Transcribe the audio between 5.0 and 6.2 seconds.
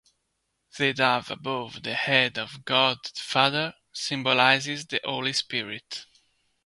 Holy Spirit.